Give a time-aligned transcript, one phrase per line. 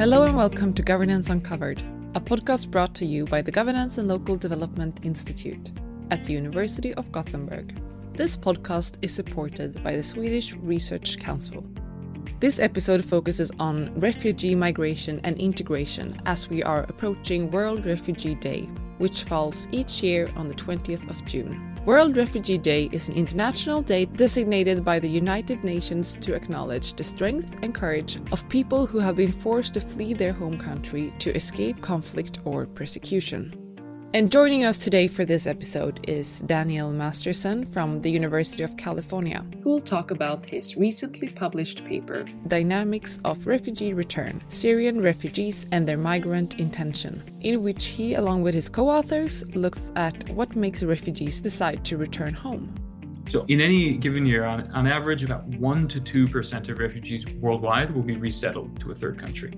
[0.00, 1.78] Hello and welcome to Governance Uncovered,
[2.14, 5.72] a podcast brought to you by the Governance and Local Development Institute
[6.10, 7.78] at the University of Gothenburg.
[8.14, 11.66] This podcast is supported by the Swedish Research Council.
[12.40, 18.70] This episode focuses on refugee migration and integration as we are approaching World Refugee Day,
[18.96, 21.69] which falls each year on the 20th of June.
[21.86, 27.02] World Refugee Day is an international day designated by the United Nations to acknowledge the
[27.02, 31.34] strength and courage of people who have been forced to flee their home country to
[31.34, 33.59] escape conflict or persecution.
[34.12, 39.46] And joining us today for this episode is Daniel Masterson from the University of California,
[39.62, 45.86] who will talk about his recently published paper, Dynamics of Refugee Return Syrian Refugees and
[45.86, 50.82] Their Migrant Intention, in which he, along with his co authors, looks at what makes
[50.82, 52.74] refugees decide to return home.
[53.28, 57.94] So, in any given year, on, on average, about 1% to 2% of refugees worldwide
[57.94, 59.52] will be resettled to a third country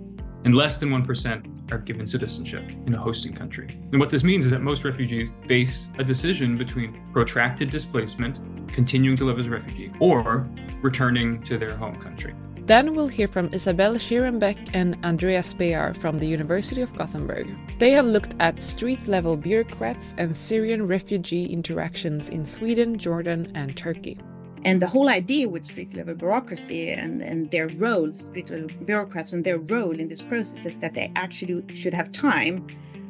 [0.45, 3.69] and less than 1% are given citizenship in a hosting country.
[3.93, 9.17] And what this means is that most refugees face a decision between protracted displacement, continuing
[9.19, 10.49] to live as a refugee, or
[10.81, 12.35] returning to their home country.
[12.65, 17.49] Then we'll hear from Isabell Schierenbeck and Andrea Spehar from the University of Gothenburg.
[17.79, 23.77] They have looked at street level bureaucrats and Syrian refugee interactions in Sweden, Jordan, and
[23.77, 24.17] Turkey.
[24.65, 29.33] And the whole idea with street level bureaucracy and, and their roles, street level bureaucrats
[29.33, 32.67] and their role in this process is that they actually should have time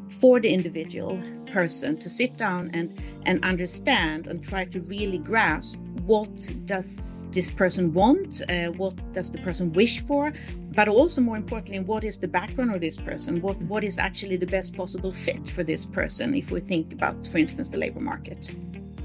[0.09, 1.21] for the individual
[1.53, 2.91] person to sit down and,
[3.27, 9.31] and understand and try to really grasp what does this person want uh, what does
[9.31, 10.33] the person wish for
[10.75, 13.41] but also more importantly what is the background of this person?
[13.41, 17.27] What what is actually the best possible fit for this person if we think about
[17.27, 18.55] for instance the labor market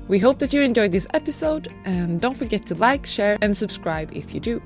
[0.08, 4.12] we hope that you enjoyed this episode and don't forget to like, share, and subscribe
[4.14, 4.62] if you do.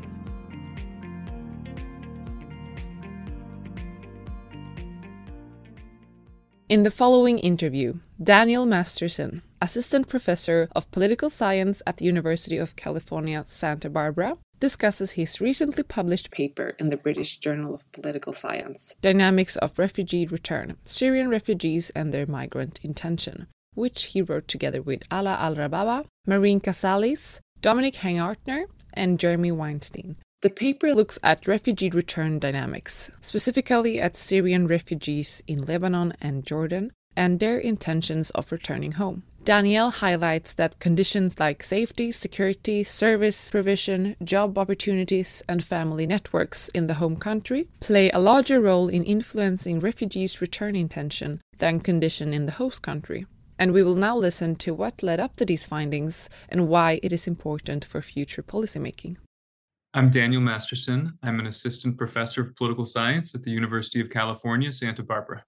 [6.70, 12.78] In the following interview, Daniel Masterson, Assistant Professor of Political Science at the University of
[12.78, 18.96] California, Santa Barbara, discusses his recently published paper in the British Journal of Political Science
[19.02, 25.04] Dynamics of Refugee Return Syrian Refugees and Their Migrant Intention, which he wrote together with
[25.12, 30.18] Ala Alrababah, Marine Casalis, Dominik Hangartner, and Jeremy Weinstein.
[30.42, 36.92] The paper looks at refugee return dynamics, specifically at Syrian refugees in Lebanon and Jordan,
[37.16, 39.24] and their intentions of returning home.
[39.44, 46.88] Daniel highlights that conditions like safety, security, service provision, job opportunities, and family networks in
[46.88, 52.46] the home country play a larger role in influencing refugees' return intention than condition in
[52.46, 53.26] the host country
[53.62, 57.14] and we will now listen to what led up to these findings and why it
[57.14, 59.18] is important for future policymaking.
[59.94, 61.20] I'm Daniel Masterson.
[61.22, 65.44] I'm an assistant professor of political science at the University of California, Santa Barbara.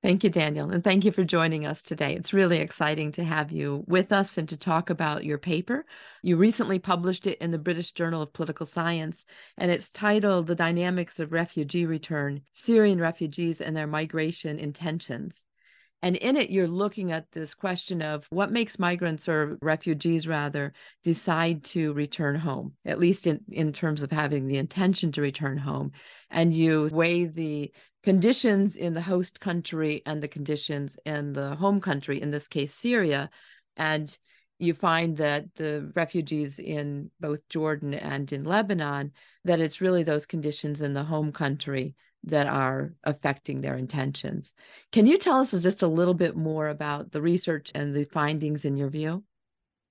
[0.00, 2.14] Thank you, Daniel, and thank you for joining us today.
[2.14, 5.84] It's really exciting to have you with us and to talk about your paper.
[6.22, 9.24] You recently published it in the British Journal of Political Science,
[9.58, 15.42] and it's titled The Dynamics of Refugee Return Syrian Refugees and Their Migration Intentions.
[16.02, 20.72] And in it, you're looking at this question of what makes migrants or refugees, rather,
[21.04, 25.58] decide to return home, at least in, in terms of having the intention to return
[25.58, 25.92] home.
[26.30, 27.72] And you weigh the
[28.02, 32.74] conditions in the host country and the conditions in the home country, in this case,
[32.74, 33.28] Syria.
[33.76, 34.16] And
[34.58, 39.12] you find that the refugees in both Jordan and in Lebanon,
[39.44, 41.94] that it's really those conditions in the home country
[42.24, 44.54] that are affecting their intentions.
[44.92, 48.64] Can you tell us just a little bit more about the research and the findings
[48.64, 49.24] in your view?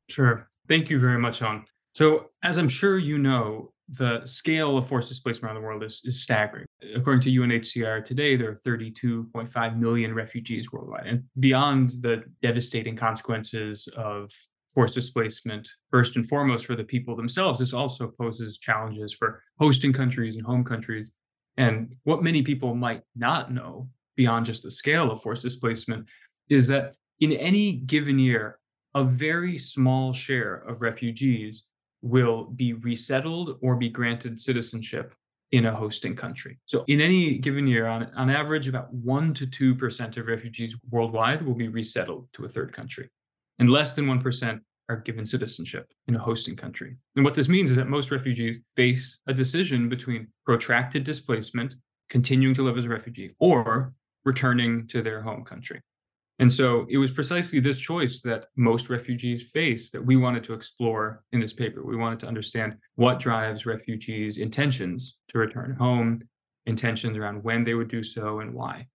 [0.10, 0.48] Sure.
[0.68, 1.66] Thank you very much, Hon.
[1.94, 6.02] So, as I'm sure you know, the scale of forced displacement around the world is,
[6.06, 6.66] is staggering.
[6.96, 11.08] According to UNHCR today, there are 32.5 million refugees worldwide.
[11.08, 14.32] And beyond the devastating consequences of
[14.76, 19.92] forced displacement, first and foremost for the people themselves, this also poses challenges for hosting
[19.92, 21.12] countries and home countries
[21.60, 26.08] and what many people might not know beyond just the scale of forced displacement
[26.50, 28.60] is that in any given year,
[28.96, 31.68] a very small share of refugees
[32.02, 35.14] will be resettled or be granted citizenship
[35.52, 36.58] in a hosting country.
[36.66, 41.46] So, in any given year, on, on average, about 1% to 2% of refugees worldwide
[41.46, 43.10] will be resettled to a third country,
[43.58, 46.98] and less than 1% are given citizenship in a hosting country.
[47.16, 51.76] And what this means is that most refugees face a decision between protracted displacement,
[52.10, 53.94] continuing to live as a refugee, or
[54.26, 55.82] returning to their home country.
[56.40, 60.54] And so it was precisely this choice that most refugees face that we wanted to
[60.54, 61.86] explore in this paper.
[61.86, 66.22] We wanted to understand what drives refugees' intentions to return home
[66.66, 68.88] intentions around when they would do so and why.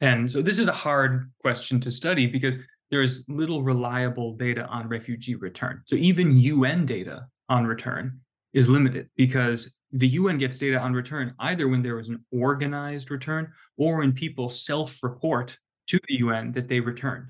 [0.00, 2.58] And so this is a hard question to study because
[2.90, 5.82] there is little reliable data on refugee return.
[5.86, 8.20] So even UN data on return
[8.52, 13.10] is limited because the UN gets data on return either when there is an organized
[13.10, 15.56] return or when people self report
[15.88, 17.26] to the UN that they returned.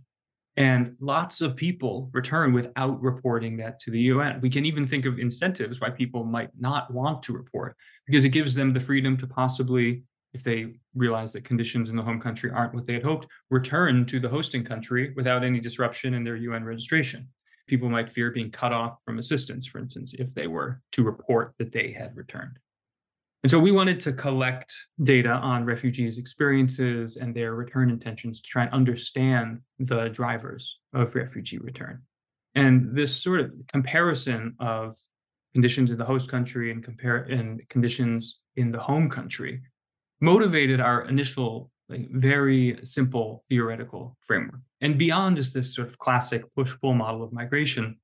[0.56, 4.40] And lots of people return without reporting that to the UN.
[4.40, 7.76] We can even think of incentives why people might not want to report
[8.06, 10.02] because it gives them the freedom to possibly,
[10.32, 14.04] if they realize that conditions in the home country aren't what they had hoped, return
[14.06, 17.28] to the hosting country without any disruption in their UN registration.
[17.66, 21.54] People might fear being cut off from assistance, for instance, if they were to report
[21.58, 22.58] that they had returned.
[23.44, 28.48] And so we wanted to collect data on refugees' experiences and their return intentions to
[28.48, 32.02] try and understand the drivers of refugee return.
[32.54, 34.96] And this sort of comparison of
[35.52, 39.62] conditions in the host country and compare and conditions in the home country
[40.20, 44.60] motivated our initial like very simple theoretical framework.
[44.80, 47.98] And beyond just this sort of classic push-pull model of migration,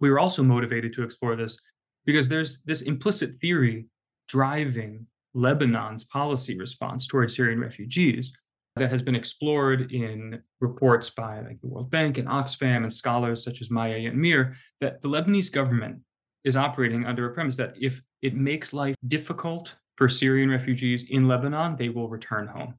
[0.00, 1.58] we were also motivated to explore this
[2.04, 3.86] because there's this implicit theory
[4.28, 8.36] driving Lebanon's policy response towards Syrian refugees
[8.76, 13.42] that has been explored in reports by like the World Bank and Oxfam and scholars
[13.42, 16.00] such as Maja Janmyr that the Lebanese government
[16.44, 21.26] is operating under a premise that if it makes life difficult for Syrian refugees in
[21.26, 22.74] Lebanon, they will return home.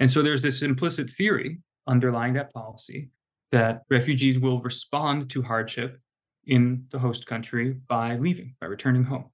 [0.00, 3.10] And so there's this implicit theory underlying that policy
[3.52, 6.00] that refugees will respond to hardship
[6.46, 9.26] in the host country by leaving, by returning home.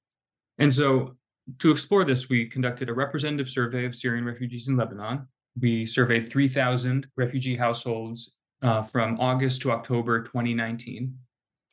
[0.58, 1.17] And so
[1.58, 5.26] to explore this, we conducted a representative survey of Syrian refugees in Lebanon.
[5.58, 11.17] We surveyed 3,000 refugee households uh, from August to October 2019.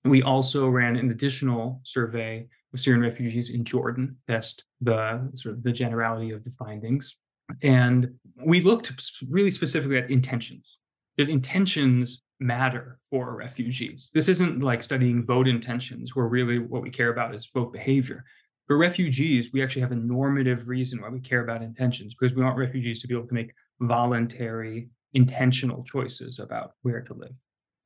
[0.06, 5.72] We also ran an additional survey Syrian refugees in Jordan, test the sort of the
[5.72, 7.16] generality of the findings.
[7.64, 8.14] And
[8.46, 8.92] we looked
[9.30, 10.78] really specifically at intentions.
[11.16, 14.12] Because intentions matter for refugees.
[14.14, 18.24] This isn't like studying vote intentions, where really what we care about is vote behavior.
[18.68, 22.44] For refugees, we actually have a normative reason why we care about intentions because we
[22.44, 27.34] want refugees to be able to make voluntary, intentional choices about where to live.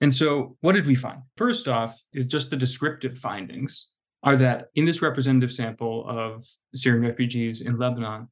[0.01, 1.22] And so, what did we find?
[1.38, 3.92] First off, just the descriptive findings
[4.23, 6.45] are that in this representative sample of
[6.75, 8.27] Syrian refugees in Lebanon,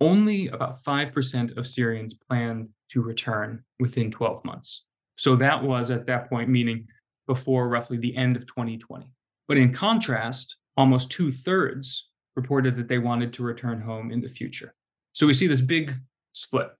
[0.00, 4.84] only about 5% of Syrians planned to return within 12 months.
[5.16, 6.86] So that was at that point, meaning
[7.26, 9.06] before roughly the end of 2020.
[9.48, 14.28] But in contrast, almost two thirds reported that they wanted to return home in the
[14.28, 14.74] future.
[15.12, 15.94] So we see this big
[16.32, 16.70] split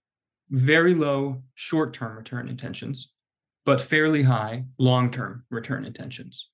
[0.49, 3.09] very low short term return intentions,
[3.65, 6.49] but fairly high long term return intentions.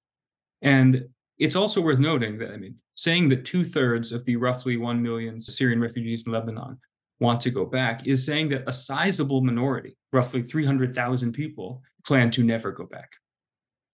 [0.62, 1.06] And
[1.42, 5.02] it's also worth noting that, I mean, saying that two thirds of the roughly 1
[5.02, 6.78] million Syrian refugees in Lebanon
[7.20, 12.44] want to go back is saying that a sizable minority, roughly 300,000 people, plan to
[12.44, 13.10] never go back.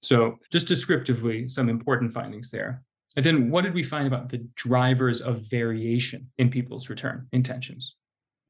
[0.02, 2.84] So, just descriptively, some important findings there.
[3.16, 7.96] And then what did we find about the drivers of variation in people's return intentions?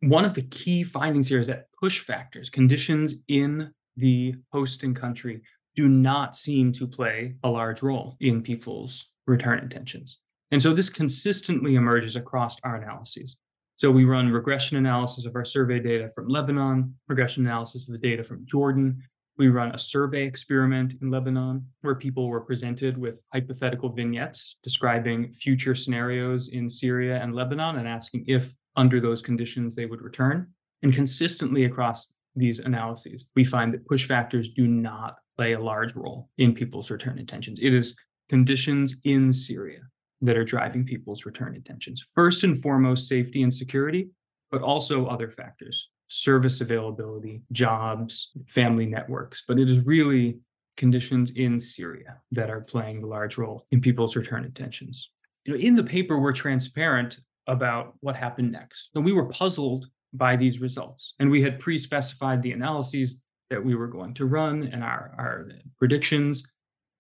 [0.02, 5.44] One of the key findings here is that push factors, conditions in the hosting country,
[5.78, 10.18] do not seem to play a large role in people's return intentions.
[10.52, 13.38] And so this consistently emerges across our analyses.
[13.78, 18.10] So we run regression analysis of our survey data from Lebanon, regression analysis of the
[18.10, 19.04] data from Jordan,
[19.38, 25.32] we run a survey experiment in Lebanon where people were presented with hypothetical vignettes describing
[25.34, 30.48] future scenarios in Syria and Lebanon and asking if, under those conditions, they would return.
[30.82, 35.96] And consistently across these analyses, we find that push factors do not play a large
[35.96, 37.60] role in people's return intentions.
[37.62, 37.96] It is
[38.30, 39.82] conditions in Syria
[40.22, 42.04] that are driving people's return intentions.
[42.16, 44.10] First and foremost, safety and security,
[44.52, 50.40] but also other factors service availability, jobs, family networks, but it is really
[50.78, 55.10] conditions in Syria that are playing a large role in people's return intentions.
[55.44, 58.92] You know, in the paper, we're transparent about what happened next.
[58.96, 61.14] And we were puzzled by these results.
[61.20, 65.50] And we had pre-specified the analyses that we were going to run and our, our
[65.78, 66.46] predictions.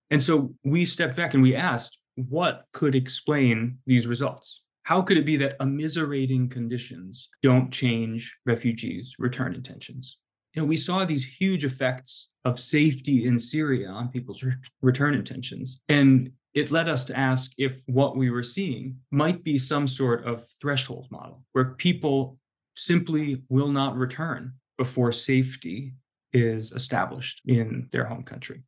[0.09, 4.63] And so we stepped back and we asked, what could explain these results?
[4.83, 10.17] How could it be that immiserating conditions don't change refugees' return intentions?
[10.53, 15.13] You know, we saw these huge effects of safety in Syria on people's re- return
[15.13, 15.81] intentions.
[15.89, 20.25] And it led us to ask if what we were seeing might be some sort
[20.25, 22.39] of threshold model where people
[22.75, 25.93] simply will not return before safety
[26.33, 28.63] is established in their home country.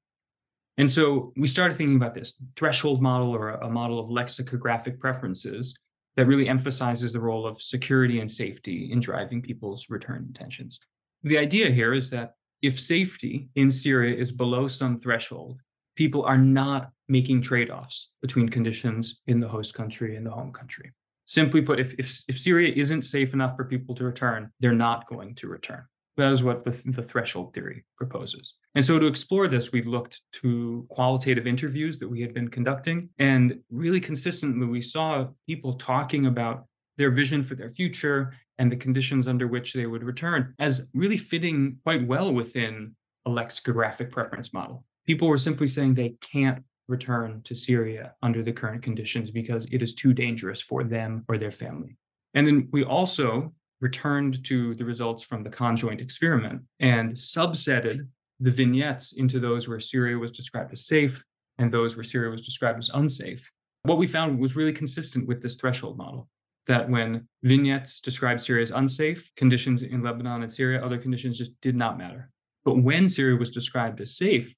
[0.78, 5.78] And so we started thinking about this threshold model or a model of lexicographic preferences
[6.16, 10.80] that really emphasizes the role of security and safety in driving people's return intentions.
[11.24, 15.60] The idea here is that if safety in Syria is below some threshold,
[15.96, 20.54] people are not making trade offs between conditions in the host country and the home
[20.54, 20.92] country.
[21.26, 25.08] Simply put, if, if, if Syria isn't safe enough for people to return, they're not
[25.08, 25.84] going to return.
[26.20, 28.56] That is what the, the threshold theory proposes.
[28.76, 33.10] And so to explore this, we looked to qualitative interviews that we had been conducting.
[33.20, 36.66] And really consistently, we saw people talking about
[36.98, 41.16] their vision for their future and the conditions under which they would return as really
[41.16, 42.94] fitting quite well within
[43.26, 44.84] a lexicographic preference model.
[45.08, 49.82] People were simply saying they can't return to Syria under the current conditions because it
[49.82, 51.96] is too dangerous for them or their family.
[52.34, 58.08] And then we also returned to the results from the conjoint experiment and subsetted
[58.40, 61.24] the vignettes into those where Syria was described as safe
[61.58, 63.50] and those where Syria was described as unsafe.
[63.84, 66.30] What we found was really consistent with this threshold model
[66.68, 71.60] that when vignettes described Syria as unsafe, conditions in Lebanon and Syria, other conditions just
[71.62, 72.30] did not matter.
[72.64, 74.54] But when Syria was described as safe,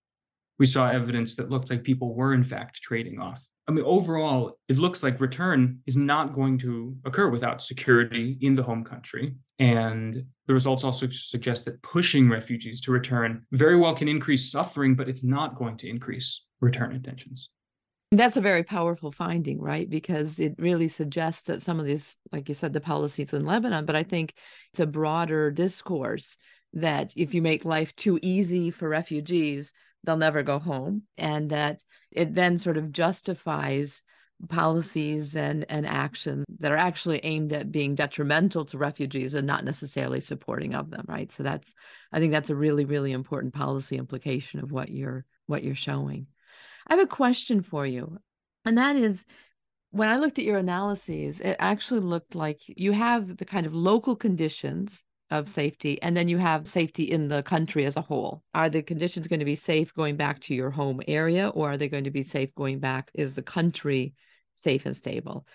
[0.59, 4.57] we saw evidence that looked like people were in fact trading off I mean, overall,
[4.67, 9.35] it looks like return is not going to occur without security in the home country.
[9.59, 14.95] And the results also suggest that pushing refugees to return very well can increase suffering,
[14.95, 17.49] but it's not going to increase return intentions.
[18.13, 19.89] That's a very powerful finding, right?
[19.89, 23.85] Because it really suggests that some of these, like you said, the policies in Lebanon,
[23.85, 24.33] but I think
[24.73, 26.37] it's a broader discourse
[26.73, 29.73] that if you make life too easy for refugees,
[30.03, 34.03] they'll never go home and that it then sort of justifies
[34.49, 39.63] policies and and actions that are actually aimed at being detrimental to refugees and not
[39.63, 41.31] necessarily supporting of them right?
[41.31, 41.73] So that's
[42.11, 46.27] i think that's a really really important policy implication of what you're what you're showing.
[46.87, 48.17] I have a question for you
[48.65, 49.25] and that is
[49.91, 53.75] when i looked at your analyses it actually looked like you have the kind of
[53.75, 58.43] local conditions of safety and then you have safety in the country as a whole.
[58.53, 61.77] Are the conditions going to be safe going back to your home area or are
[61.77, 63.09] they going to be safe going back?
[63.13, 64.13] Is the country
[64.53, 65.47] safe and stable?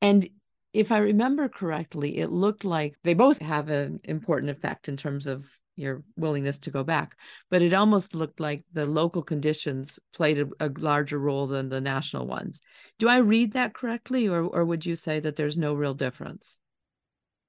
[0.00, 0.28] And
[0.72, 5.26] if i remember correctly it looked like they both have an important effect in terms
[5.26, 7.16] of your willingness to go back
[7.50, 11.80] but it almost looked like the local conditions played a, a larger role than the
[11.80, 12.60] national ones.
[12.98, 16.58] Do i read that correctly or, or would you say that there's no real difference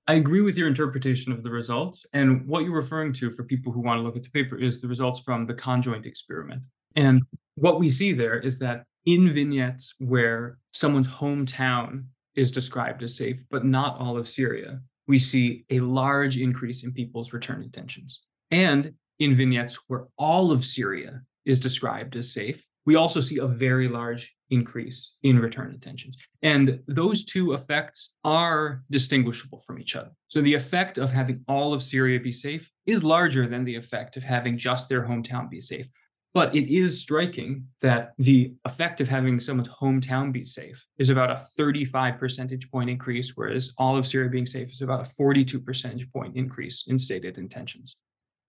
[0.09, 2.03] I agree with your interpretation of the results.
[2.13, 4.81] And what you're referring to for people who want to look at the paper is
[4.81, 6.63] the results from the conjoint experiment.
[6.95, 7.21] And
[7.53, 13.43] what we see there is that in vignettes where someone's hometown is described as safe,
[13.51, 18.21] but not all of Syria, we see a large increase in people's return intentions.
[18.49, 23.45] And in vignettes where all of Syria is described as safe, we also see a
[23.45, 26.17] very large increase in return intentions.
[26.41, 30.09] And those two effects are distinguishable from each other.
[30.27, 34.17] So the effect of having all of Syria be safe is larger than the effect
[34.17, 35.85] of having just their hometown be safe.
[36.33, 41.29] But it is striking that the effect of having someone's hometown be safe is about
[41.29, 45.59] a 35 percentage point increase, whereas all of Syria being safe is about a 42
[45.59, 47.95] percentage point increase in stated intentions.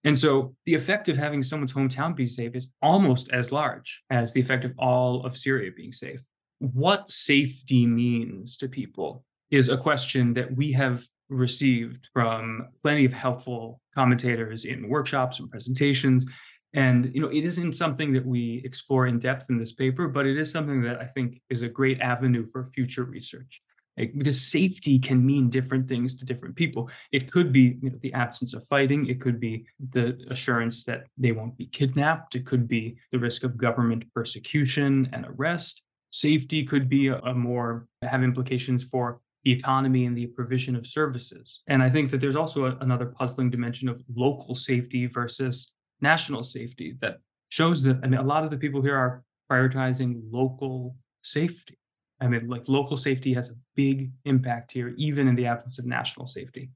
[0.04, 4.32] And so the effect of having someone's hometown be safe is almost as large as
[4.32, 6.20] the effect of all of Syria being safe.
[6.58, 13.12] What safety means to people is a question that we have received from plenty of
[13.12, 16.24] helpful commentators in workshops and presentations.
[16.72, 20.26] And you know, it isn't something that we explore in depth in this paper, but
[20.26, 23.60] it is something that I think is a great avenue for future research
[24.06, 26.90] because safety can mean different things to different people.
[27.12, 29.06] It could be you know, the absence of fighting.
[29.06, 32.34] It could be the assurance that they won't be kidnapped.
[32.34, 35.82] It could be the risk of government persecution and arrest.
[36.10, 40.86] Safety could be a, a more have implications for the economy and the provision of
[40.86, 41.60] services.
[41.66, 46.44] And I think that there's also a, another puzzling dimension of local safety versus national
[46.44, 50.96] safety that shows that I mean a lot of the people here are prioritizing local
[51.22, 51.79] safety
[52.20, 55.86] I mean, like local safety has a big impact here, even in the absence of
[55.86, 56.70] national safety.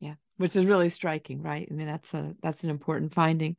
[0.00, 1.66] Yeah, which is really striking, right?
[1.70, 3.56] I mean, that's a that's an important finding.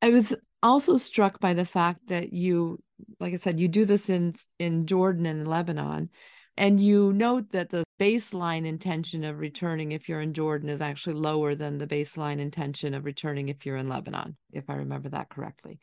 [0.00, 2.78] I was also struck by the fact that you,
[3.20, 6.08] like I said, you do this in in Jordan and Lebanon,
[6.56, 11.14] and you note that the baseline intention of returning if you're in Jordan is actually
[11.14, 15.28] lower than the baseline intention of returning if you're in Lebanon, if I remember that
[15.28, 15.80] correctly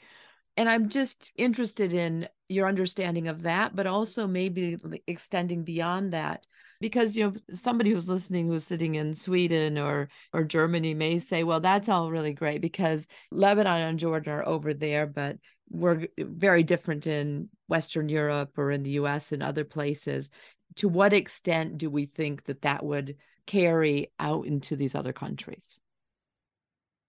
[0.61, 4.77] and i'm just interested in your understanding of that but also maybe
[5.07, 6.45] extending beyond that
[6.79, 11.43] because you know somebody who's listening who's sitting in Sweden or or Germany may say
[11.43, 15.37] well that's all really great because Lebanon and Jordan are over there but
[15.69, 20.29] we're very different in Western Europe or in the US and other places
[20.77, 23.15] to what extent do we think that that would
[23.45, 25.79] carry out into these other countries?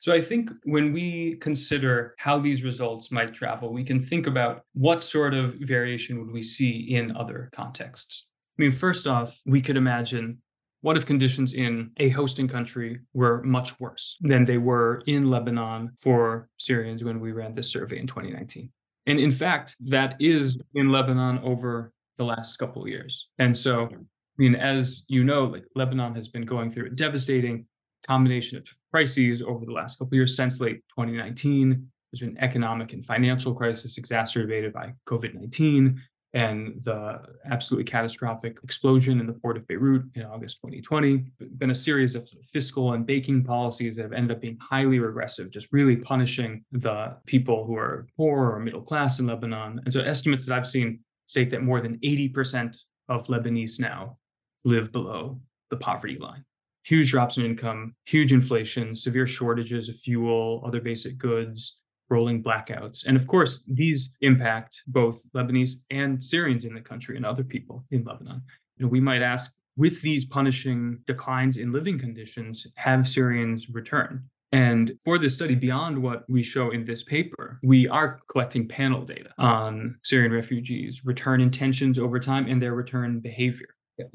[0.02, 4.62] So I think when we consider how these results might travel, we can think about
[4.72, 8.26] what sort of variation would we see in other contexts.
[8.58, 10.38] I mean, first off, we could imagine
[10.80, 15.92] what if conditions in a hosting country were much worse than they were in Lebanon
[16.00, 18.72] for Syrians when we ran this survey in 2019?
[19.06, 23.28] And in fact, that is in Lebanon over the last couple of years.
[23.38, 23.96] And so, I
[24.36, 27.66] mean, as you know, like Lebanon has been going through a devastating
[28.06, 31.88] combination of crises over the last couple of years since late 2019.
[32.12, 35.98] There's been economic and financial crisis exacerbated by COVID-19
[36.34, 41.24] and the absolutely catastrophic explosion in the port of Beirut in August 2020.
[41.58, 45.50] Been a series of fiscal and banking policies that have ended up being highly regressive,
[45.50, 49.80] just really punishing the people who are poor or middle class in Lebanon.
[49.84, 52.76] And so estimates that I've seen state that more than 80%
[53.08, 54.16] of Lebanese now
[54.64, 55.40] live below
[55.70, 56.44] the poverty line
[56.82, 61.78] huge drops in income, huge inflation, severe shortages of fuel, other basic goods,
[62.10, 63.06] rolling blackouts.
[63.06, 67.84] And of course, these impact both Lebanese and Syrians in the country and other people
[67.90, 68.42] in Lebanon.
[68.76, 74.28] You know, we might ask, with these punishing declines in living conditions, have Syrians return?
[74.52, 79.02] And for this study, beyond what we show in this paper, we are collecting panel
[79.02, 83.68] data on Syrian refugees' return intentions over time and their return behavior.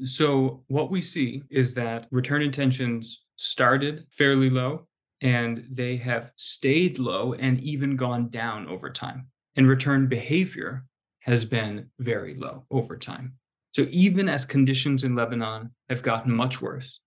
[0.04, 4.86] So what we see is that return intentions started fairly low
[5.20, 9.28] and they have stayed low and even gone down over time.
[9.56, 10.84] And return behavior
[11.20, 13.34] has been very low over time.
[13.72, 17.00] So even as conditions in Lebanon have gotten much worse,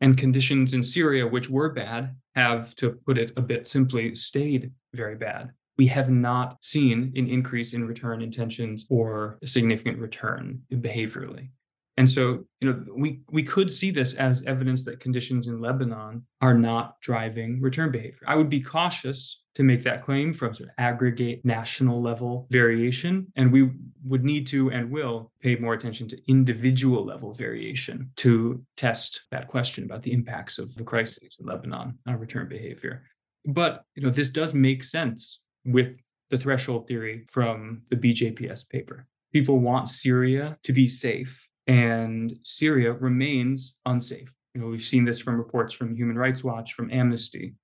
[0.00, 4.72] and conditions in Syria, which were bad, have, to put it a bit simply, stayed
[4.94, 5.50] very bad.
[5.76, 11.50] We have not seen an increase in return intentions or a significant return behaviorally.
[11.98, 16.24] And so, you know, we we could see this as evidence that conditions in Lebanon
[16.40, 18.20] are not driving return behavior.
[18.24, 23.26] I would be cautious to make that claim from sort of aggregate national level variation,
[23.34, 23.72] and we
[24.04, 29.48] would need to and will pay more attention to individual level variation to test that
[29.48, 33.02] question about the impacts of the crisis in Lebanon on return behavior.
[33.44, 35.96] But you know, this does make sense with
[36.30, 39.08] the threshold theory from the BJPS paper.
[39.32, 44.32] People want Syria to be safe and Syria remains unsafe.
[44.54, 47.54] You know, we've seen this from reports from Human Rights Watch, from Amnesty.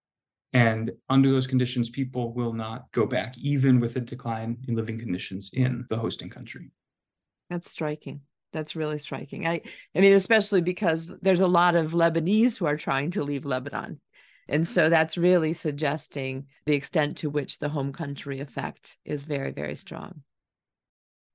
[0.53, 5.01] And under those conditions, people will not go back, even with a decline in living
[5.01, 6.71] conditions in the hosting country.
[7.51, 8.21] That's striking.
[8.53, 9.49] That's really striking.
[9.49, 9.63] I,
[9.97, 14.01] I mean, especially because there's a lot of Lebanese who are trying to leave Lebanon.
[14.49, 19.51] And so that's really suggesting the extent to which the home country effect is very,
[19.51, 20.23] very strong.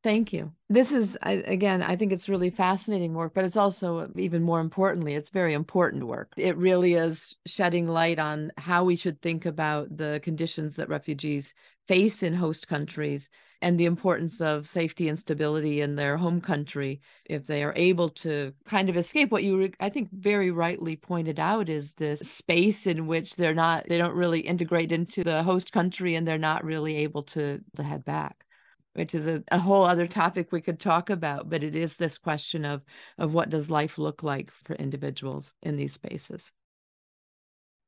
[0.01, 0.53] Thank you.
[0.69, 4.61] This is, I, again, I think it's really fascinating work, but it's also, even more
[4.61, 6.31] importantly, it's very important work.
[6.37, 11.53] It really is shedding light on how we should think about the conditions that refugees
[11.85, 13.29] face in host countries
[13.61, 18.07] and the importance of safety and stability in their home country if they are able
[18.07, 22.87] to kind of escape what you i think very rightly pointed out is this space
[22.87, 26.63] in which they're not they don't really integrate into the host country and they're not
[26.63, 28.45] really able to to head back
[28.93, 32.17] which is a, a whole other topic we could talk about but it is this
[32.17, 32.83] question of
[33.17, 36.51] of what does life look like for individuals in these spaces.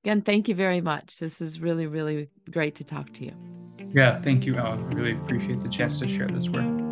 [0.03, 1.19] Again thank you very much.
[1.19, 3.33] This is really really great to talk to you.
[3.93, 6.91] Yeah thank you ellen I really appreciate the chance to share this work.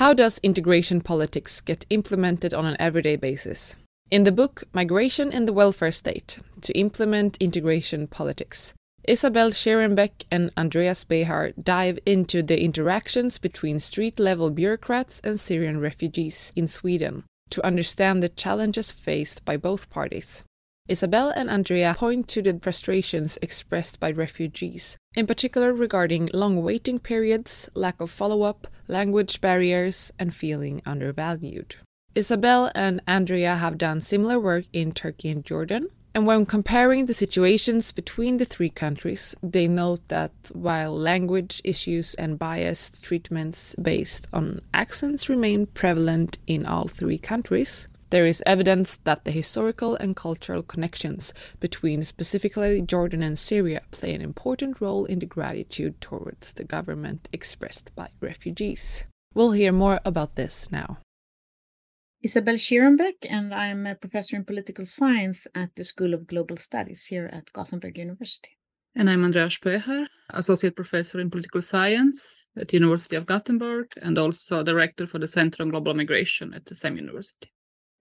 [0.00, 3.76] How does integration politics get implemented on an everyday basis?
[4.10, 8.74] In the book Migration in the Welfare State To Implement Integration Politics,
[9.06, 15.78] Isabell Schierenbeck and Andrea Spehar dive into the interactions between street level bureaucrats and Syrian
[15.78, 20.42] refugees in Sweden to understand the challenges faced by both parties.
[20.88, 26.98] Isabell and Andrea point to the frustrations expressed by refugees, in particular regarding long waiting
[26.98, 31.76] periods, lack of follow up, language barriers, and feeling undervalued.
[32.14, 35.88] Isabell and Andrea have done similar work in Turkey and Jordan.
[36.12, 42.14] And when comparing the situations between the three countries, they note that while language issues
[42.14, 48.96] and biased treatments based on accents remain prevalent in all three countries, there is evidence
[49.04, 55.04] that the historical and cultural connections between specifically Jordan and Syria play an important role
[55.04, 59.04] in the gratitude towards the government expressed by refugees.
[59.32, 60.98] We'll hear more about this now.
[62.22, 67.06] Isabell Schierenbeck, and I'm a professor in political science at the School of Global Studies
[67.06, 68.58] here at Gothenburg University.
[68.94, 74.18] And I'm Andrea Spehar, Associate Professor in Political Science at the University of Gothenburg and
[74.18, 77.50] also Director for the Center on Global Migration at the same university.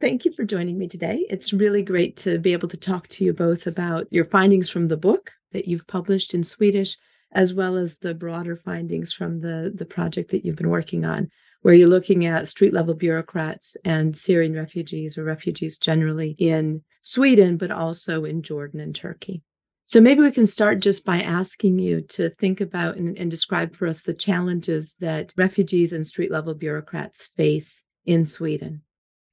[0.01, 1.25] Thank you for joining me today.
[1.29, 4.89] It's really great to be able to talk to you both about your findings from
[4.89, 6.97] the book that you've published in Swedish,
[7.31, 11.29] as well as the broader findings from the, the project that you've been working on,
[11.61, 17.57] where you're looking at street level bureaucrats and Syrian refugees or refugees generally in Sweden,
[17.57, 19.43] but also in Jordan and Turkey.
[19.85, 23.75] So maybe we can start just by asking you to think about and, and describe
[23.75, 28.83] for us the challenges that refugees and street level bureaucrats face in Sweden.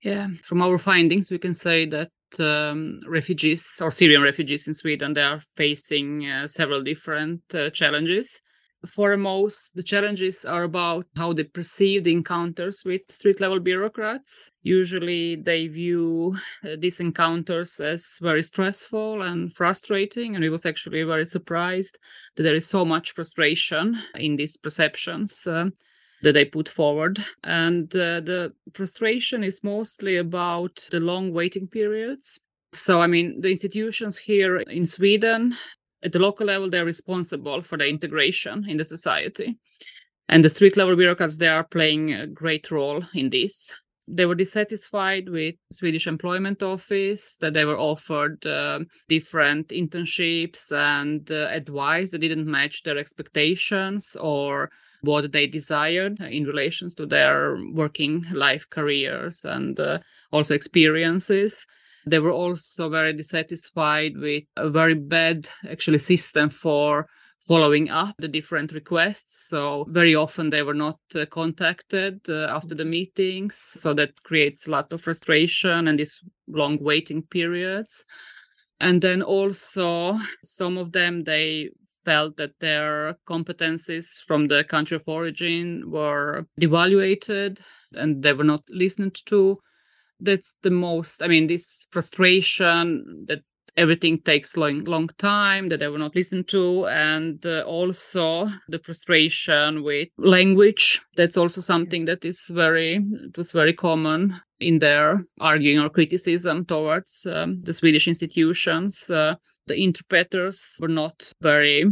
[0.02, 5.14] Yeah, from our findings, we can say that um, refugees or Syrian refugees in Sweden
[5.14, 8.42] they are facing uh, several different uh, challenges.
[8.86, 14.50] Foremost, the challenges are about how they perceive the encounters with street level bureaucrats.
[14.62, 21.02] Usually, they view uh, these encounters as very stressful and frustrating, and we was actually
[21.02, 21.98] very surprised
[22.36, 25.46] that there is so much frustration in these perceptions.
[25.46, 25.70] Uh,
[26.22, 27.18] that they put forward.
[27.44, 32.40] And uh, the frustration is mostly about the long waiting periods.
[32.72, 35.56] So, I mean, the institutions here in Sweden,
[36.06, 39.58] at the local level, they're responsible for the integration in the society.
[40.28, 43.74] And the street level bureaucrats, they are playing a great role in this.
[44.06, 51.28] They were dissatisfied with Swedish Employment Office, that they were offered uh, different internships and
[51.28, 57.58] uh, advice that didn't match their expectations or what they desired in relations to their
[57.72, 59.98] working life careers and uh,
[60.30, 61.66] also experiences
[62.06, 67.06] they were also very dissatisfied with a very bad actually system for
[67.40, 69.48] following up the different requests.
[69.48, 73.56] So very often they were not uh, contacted uh, after the meetings.
[73.56, 78.04] So that creates a lot of frustration and these long waiting periods.
[78.80, 81.70] And then also some of them they
[82.04, 87.58] felt that their competencies from the country of origin were devaluated
[87.92, 89.58] and they were not listened to.
[90.20, 93.40] That's the most, I mean, this frustration that
[93.76, 98.78] everything takes long long time that they were not listened to and uh, also the
[98.78, 101.00] frustration with language.
[101.16, 106.64] That's also something that is very it was very common in their arguing or criticism
[106.64, 109.10] towards um, the swedish institutions.
[109.10, 109.34] Uh,
[109.66, 111.84] the interpreters were not very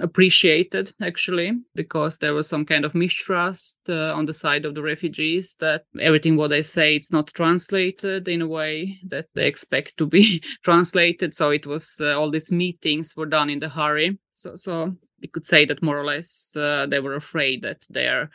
[0.00, 4.82] appreciated actually because there was some kind of mistrust uh, on the side of the
[4.82, 9.96] refugees that everything what they say it's not translated in a way that they expect
[9.96, 11.34] to be translated.
[11.34, 14.18] So it was uh, all these meetings were done in the hurry.
[14.34, 18.30] So so we could say that more or less uh, they were afraid that their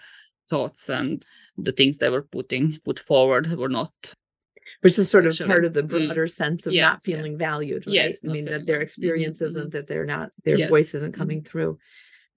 [0.49, 1.23] thoughts and
[1.57, 3.93] the things they were putting put forward were not
[4.83, 7.33] which is sort of Actually, part of the broader mm, sense of yeah, not feeling
[7.33, 7.37] yeah.
[7.37, 7.93] valued, right?
[7.93, 10.69] Yes, I mean that their experience mm-hmm, isn't that they're not their yes.
[10.69, 11.49] voice isn't coming mm-hmm.
[11.49, 11.77] through.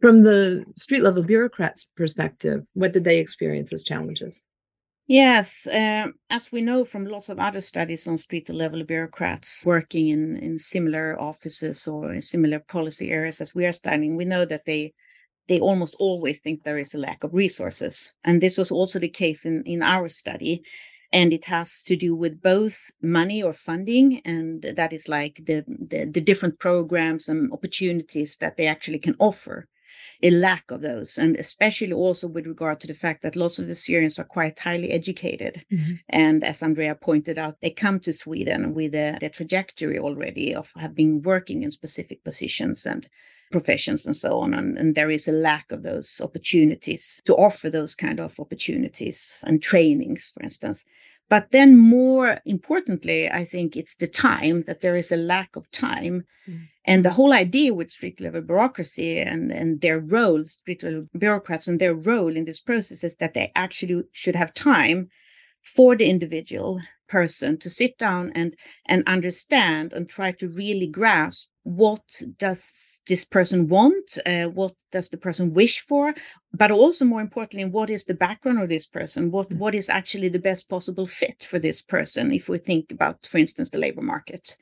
[0.01, 4.45] From the street level bureaucrats' perspective, what did they experience as challenges?
[5.09, 10.09] Yes, uh, as we know from lots of other studies on street level bureaucrats working
[10.09, 14.45] in, in similar offices or in similar policy areas as we are studying, we know
[14.45, 14.93] that they
[15.49, 18.13] they almost always think there is a lack of resources.
[18.25, 20.63] And this was also the case in, in our study
[21.13, 25.65] and it has to do with both money or funding and that is like the,
[25.67, 29.69] the, the different programs and opportunities that they actually can offer
[30.23, 33.67] a lack of those and especially also with regard to the fact that lots of
[33.67, 35.95] the syrians are quite highly educated mm-hmm.
[36.09, 40.73] and as andrea pointed out they come to sweden with a, a trajectory already of
[40.77, 43.09] having working in specific positions and
[43.51, 47.71] professions and so on and, and, there is a lack of those opportunities to offer
[47.71, 50.85] those kind of opportunities and trainings for instance
[51.29, 55.71] but then more importantly i think it's the time that there is a lack of
[55.71, 56.61] time mm.
[56.87, 61.69] and the whole idea with street level bureaucracy and, and their roles street level bureaucrats
[61.69, 65.09] and their role in this process is that they actually should have time
[65.63, 68.57] for the individual person to sit down and
[68.87, 75.09] and understand and try to really grasp what does this person want uh, what does
[75.09, 76.15] the person wish for?
[76.53, 79.33] But also more importantly what is the background of this person?
[79.33, 79.59] What mm.
[79.59, 83.39] what is actually the best possible fit for this person if we think about for
[83.39, 84.57] instance the labor market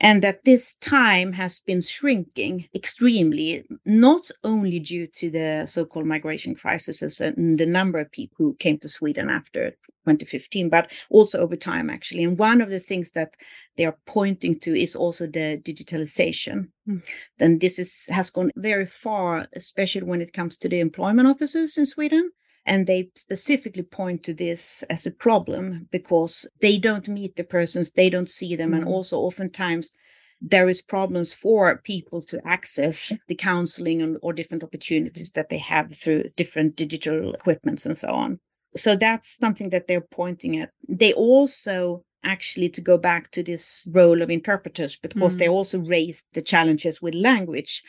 [0.00, 6.06] and that this time has been shrinking extremely, not only due to the so called
[6.06, 9.70] migration crisis and the number of people who came to Sweden after
[10.04, 12.24] 2015, but also over time, actually.
[12.24, 13.34] And one of the things that
[13.76, 16.68] they are pointing to is also the digitalization.
[16.86, 17.02] Mm.
[17.38, 21.78] Then this is, has gone very far, especially when it comes to the employment offices
[21.78, 22.32] in Sweden.
[22.66, 27.92] And they specifically point to this as a problem because they don't meet the persons,
[27.92, 28.72] they don't see them.
[28.72, 28.76] Mm.
[28.76, 29.92] And also, oftentimes,
[30.40, 35.58] there is problems for people to access the counseling and, or different opportunities that they
[35.58, 38.38] have through different digital equipments and so on.
[38.74, 40.70] So that's something that they're pointing at.
[40.88, 45.38] They also actually to go back to this role of interpreters because mm.
[45.38, 47.82] they also raise the challenges with language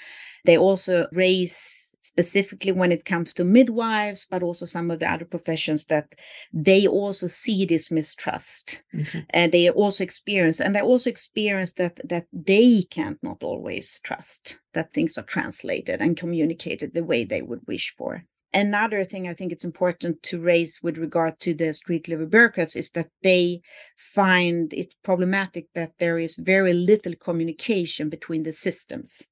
[0.47, 5.26] they also raise specifically when it comes to midwives, but also some of the other
[5.26, 6.15] professions that
[6.54, 8.82] they also see this mistrust.
[8.95, 9.19] Mm-hmm.
[9.32, 14.60] And they also experience, and they also experience that that they can't not always trust
[14.73, 18.23] that things are translated and communicated the way they would wish for.
[18.53, 22.75] Another thing I think it's important to raise with regard to the street level bureaucrats
[22.75, 23.62] is that they
[23.97, 29.27] find it problematic that there is very little communication between the systems.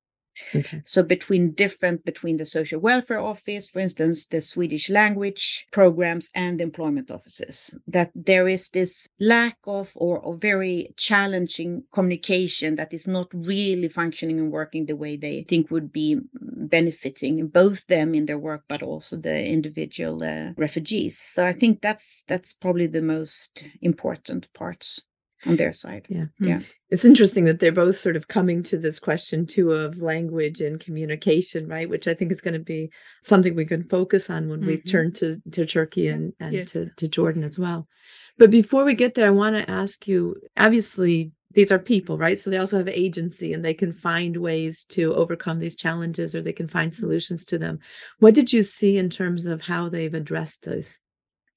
[0.53, 0.81] Okay.
[0.85, 6.61] So between different between the social welfare office, for instance, the Swedish language programs and
[6.61, 13.07] employment offices, that there is this lack of or, or very challenging communication that is
[13.07, 18.25] not really functioning and working the way they think would be benefiting both them in
[18.25, 21.17] their work, but also the individual uh, refugees.
[21.17, 25.01] So I think that's that's probably the most important parts
[25.45, 26.05] on their side.
[26.09, 26.25] Yeah.
[26.39, 26.59] Yeah.
[26.89, 30.79] It's interesting that they're both sort of coming to this question too of language and
[30.79, 31.89] communication, right?
[31.89, 34.67] Which I think is going to be something we can focus on when mm-hmm.
[34.67, 36.71] we turn to, to Turkey and, and yes.
[36.71, 37.51] to, to Jordan yes.
[37.51, 37.87] as well.
[38.37, 42.39] But before we get there, I want to ask you obviously, these are people, right?
[42.39, 46.41] So they also have agency and they can find ways to overcome these challenges or
[46.41, 47.01] they can find mm-hmm.
[47.01, 47.79] solutions to them.
[48.19, 50.99] What did you see in terms of how they've addressed this?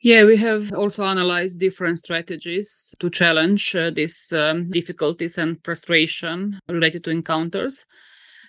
[0.01, 6.61] Yeah, we have also analyzed different strategies to challenge uh, these um, difficulties and frustration
[6.69, 7.85] related to encounters.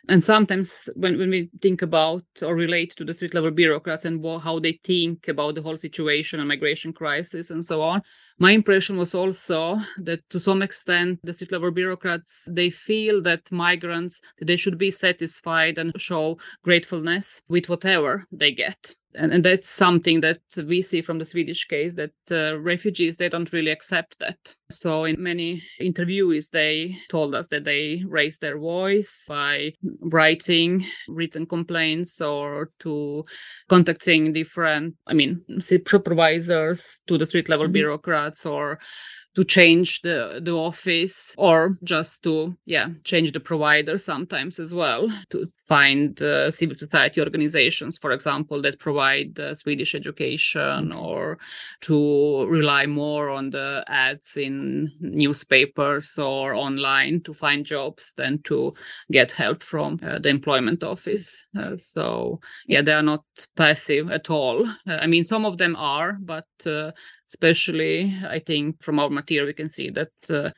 [0.07, 4.23] And sometimes when, when we think about or relate to the street level bureaucrats and
[4.41, 8.03] how they think about the whole situation and migration crisis and so on,
[8.39, 13.51] my impression was also that to some extent the street level bureaucrats they feel that
[13.51, 19.69] migrants they should be satisfied and show gratefulness with whatever they get and, and that's
[19.69, 24.15] something that we see from the swedish case that uh, refugees they don't really accept
[24.19, 24.37] that
[24.69, 31.45] so in many interviews they told us that they raised their voice by writing written
[31.45, 33.25] complaints or to
[33.67, 37.73] contacting different i mean supervisors to the street level mm-hmm.
[37.73, 38.79] bureaucrats or
[39.35, 45.07] to change the the office or just to yeah change the provider sometimes as well
[45.29, 50.97] to find uh, civil society organizations for example that provide uh, swedish education mm-hmm.
[50.97, 51.37] or
[51.79, 58.73] to rely more on the ads in newspapers or online to find jobs than to
[59.11, 63.23] get help from uh, the employment office uh, so yeah they are not
[63.55, 66.91] passive at all uh, i mean some of them are but uh,
[67.29, 70.49] especially i think from our material we can see that uh,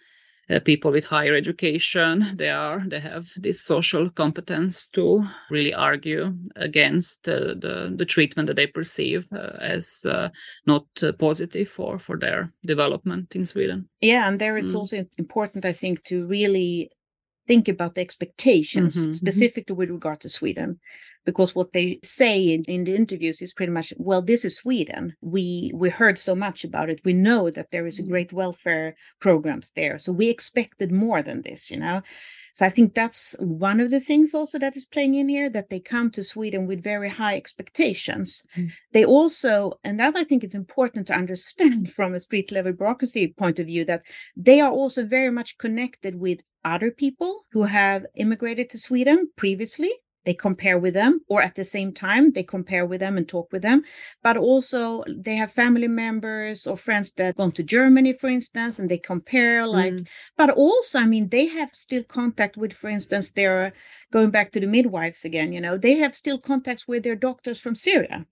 [0.49, 6.34] uh, people with higher education they are they have this social competence to really argue
[6.55, 10.29] against uh, the the treatment that they perceive uh, as uh,
[10.65, 14.79] not uh, positive for for their development in sweden yeah and there it's mm.
[14.79, 16.89] also important i think to really
[17.47, 19.13] think about the expectations mm-hmm, mm-hmm.
[19.13, 19.79] specifically mm-hmm.
[19.79, 20.79] with regard to sweden
[21.25, 25.15] because what they say in, in, the interviews is pretty much well this is sweden.
[25.21, 27.01] We we heard so much about it.
[27.05, 28.10] We know that there is a mm.
[28.10, 29.97] great welfare programs there.
[29.97, 32.01] So we expected more than this you know?
[32.53, 35.69] So i think that's one of the things also that is playing in here that
[35.69, 38.43] they come to sweden with very high expectations.
[38.57, 38.71] Mm.
[38.91, 43.34] they also and that i think it's important to understand from a street level bureaucracy
[43.38, 44.03] point of view that
[44.36, 49.91] they are also very much connected with other people who have immigrated to sweden previously
[50.25, 53.51] they compare with them or at the same time they compare with them and talk
[53.51, 53.84] with them
[54.23, 58.89] but also they have family members or friends that gone to germany for instance and
[58.89, 60.07] they compare like mm.
[60.38, 63.73] but also i mean they have still contact with for instance they're
[64.12, 67.60] going back to the midwives again you know they have still contacts with their doctors
[67.60, 68.25] from syria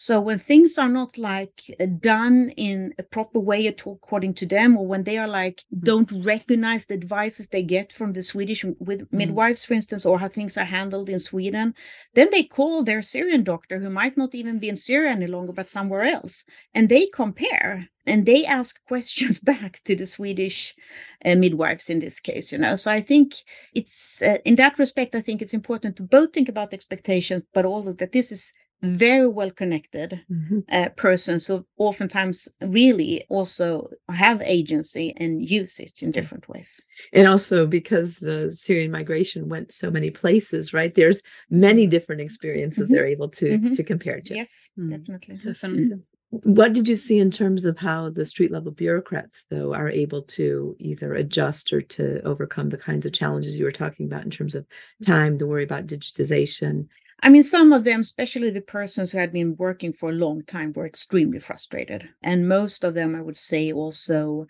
[0.00, 4.34] so when things are not like uh, done in a proper way at all, according
[4.34, 5.84] to them, or when they are like mm-hmm.
[5.84, 9.16] don't recognize the advices they get from the Swedish with mm-hmm.
[9.16, 11.74] midwives, for instance, or how things are handled in Sweden,
[12.14, 15.52] then they call their Syrian doctor who might not even be in Syria any longer,
[15.52, 20.76] but somewhere else, and they compare and they ask questions back to the Swedish
[21.24, 22.76] uh, midwives in this case, you know.
[22.76, 23.34] So I think
[23.74, 27.64] it's uh, in that respect, I think it's important to both think about expectations, but
[27.64, 30.60] also that this is very well connected mm-hmm.
[30.70, 36.80] uh, persons who oftentimes really also have agency and use it in different ways.
[37.12, 40.94] And also because the Syrian migration went so many places, right?
[40.94, 42.94] There's many different experiences mm-hmm.
[42.94, 43.72] they're able to mm-hmm.
[43.72, 44.34] to compare to.
[44.34, 44.90] Yes, mm.
[44.90, 45.40] definitely.
[45.44, 45.98] Definitely.
[46.30, 50.22] What did you see in terms of how the street level bureaucrats, though, are able
[50.22, 54.30] to either adjust or to overcome the kinds of challenges you were talking about in
[54.30, 54.66] terms of
[55.02, 56.86] time, to worry about digitization?
[57.20, 60.44] I mean, some of them, especially the persons who had been working for a long
[60.44, 62.08] time, were extremely frustrated.
[62.22, 64.46] And most of them, I would say, also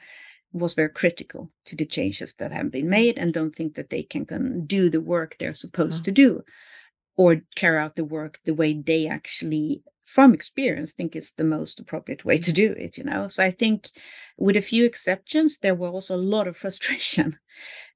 [0.52, 4.02] was very critical to the changes that have been made and don't think that they
[4.02, 6.04] can, can do the work they're supposed oh.
[6.04, 6.36] to mm-hmm.
[6.36, 6.42] do
[7.16, 11.78] or carry out the work the way they actually from experience think it's the most
[11.78, 13.90] appropriate way to do it you know so i think
[14.38, 17.38] with a few exceptions there were also a lot of frustration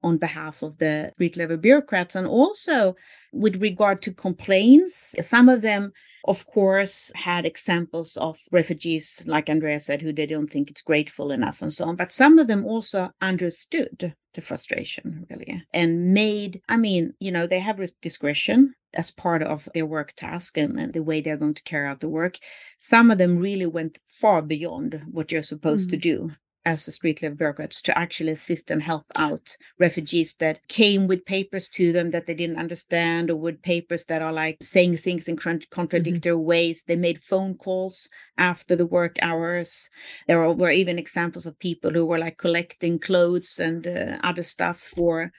[0.02, 2.94] on behalf of the street level bureaucrats and also
[3.32, 5.92] with regard to complaints some of them
[6.24, 11.32] of course had examples of refugees like andrea said who they don't think it's grateful
[11.32, 16.60] enough and so on but some of them also understood the frustration really and made
[16.68, 20.92] i mean you know they have discretion as part of their work task and, and,
[20.92, 22.38] the way they're going to carry out the work.
[22.78, 26.00] Some of them really went far beyond what you're supposed mm-hmm.
[26.00, 26.30] to do
[26.64, 31.24] as a street level bureaucrats to actually assist and help out refugees that came with
[31.24, 35.28] papers to them that they didn't understand or with papers that are like saying things
[35.28, 35.58] in mm-hmm.
[35.70, 36.44] contradictory mm-hmm.
[36.44, 36.84] ways.
[36.84, 39.90] They made phone calls after the work hours.
[40.28, 44.78] There were even examples of people who were like collecting clothes and uh, other stuff
[44.78, 45.32] for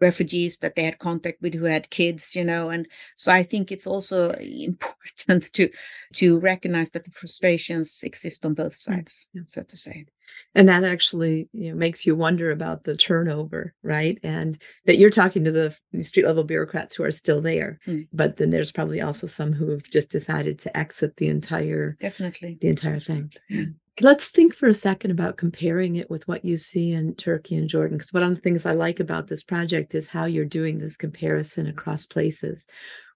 [0.00, 3.70] refugees that they had contact with who had kids you know and so i think
[3.70, 5.68] it's also important to
[6.14, 9.42] to recognize that the frustrations exist on both mm, sides yeah.
[9.46, 10.06] so to say
[10.54, 15.10] and that actually you know, makes you wonder about the turnover right and that you're
[15.10, 18.06] talking to the street level bureaucrats who are still there mm.
[18.12, 22.58] but then there's probably also some who have just decided to exit the entire definitely
[22.60, 23.64] the entire thing yeah.
[24.00, 27.68] Let's think for a second about comparing it with what you see in Turkey and
[27.68, 27.98] Jordan.
[27.98, 30.96] Because one of the things I like about this project is how you're doing this
[30.96, 32.66] comparison across places.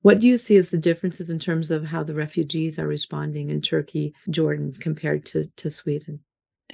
[0.02, 3.48] What do you see as the differences in terms of how the refugees are responding
[3.48, 6.20] in Turkey, Jordan, compared to, to Sweden?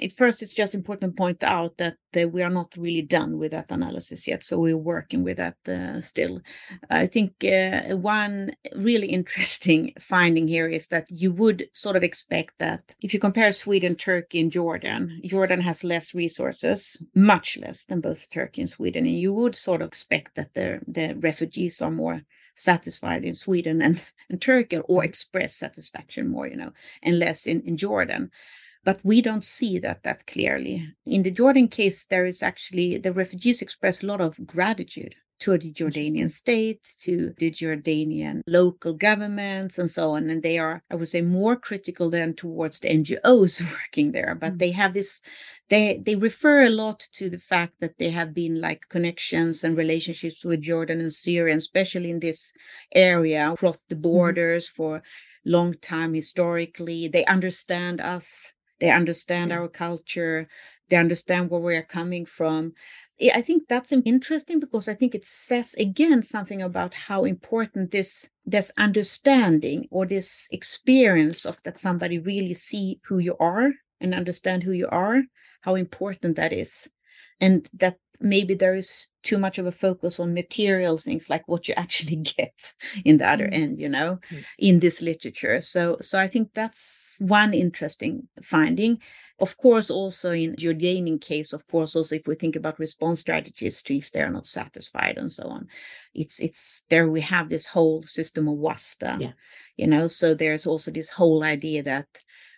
[0.02, 3.38] At first it's just important to point out that uh, we are not really done
[3.38, 6.40] with that analysis yet so we're working with that uh, still.
[6.90, 12.54] I think uh, one really interesting finding here is that you would sort of expect
[12.58, 18.00] that if you compare sweden turkey and jordan jordan has less resources much less than
[18.00, 21.90] both turkey and sweden and you would sort of expect that the, the refugees are
[21.90, 22.22] more
[22.54, 27.60] satisfied in sweden and, and turkey or express satisfaction more you know and less in,
[27.62, 28.30] in jordan
[28.84, 30.88] but we don't see that that clearly.
[31.06, 35.56] In the Jordan case, there is actually the refugees express a lot of gratitude to
[35.56, 40.28] the Jordanian state, to the Jordanian local governments, and so on.
[40.30, 44.34] And they are, I would say, more critical than towards the NGOs working there.
[44.34, 44.58] But mm-hmm.
[44.58, 45.22] they have this,
[45.68, 49.76] they they refer a lot to the fact that they have been like connections and
[49.76, 52.52] relationships with Jordan and Syria, especially in this
[52.94, 54.76] area across the borders mm-hmm.
[54.76, 55.02] for
[55.44, 57.08] long time historically.
[57.08, 60.48] They understand us they understand our culture.
[60.88, 62.72] They understand where we are coming from.
[63.34, 68.28] I think that's interesting because I think it says again something about how important this
[68.46, 74.62] this understanding or this experience of that somebody really see who you are and understand
[74.62, 75.22] who you are,
[75.60, 76.88] how important that is,
[77.40, 81.68] and that maybe there is too much of a focus on material things like what
[81.68, 82.72] you actually get
[83.04, 83.54] in the other mm.
[83.54, 84.44] end you know mm.
[84.58, 88.98] in this literature so so i think that's one interesting finding
[89.38, 93.82] of course also in jordanian case of course also if we think about response strategies
[93.82, 95.66] to if they're not satisfied and so on
[96.14, 99.32] it's it's there we have this whole system of wasta yeah.
[99.76, 102.06] you know so there's also this whole idea that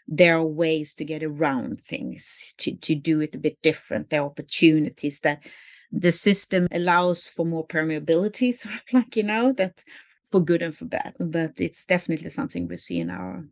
[0.08, 4.20] there are ways to get around things to, to do it a bit different there
[4.20, 5.42] are opportunities that
[5.90, 9.82] the system allows for more permeability sort of like you know that
[10.24, 13.44] for good and for bad but it's definitely something we see in our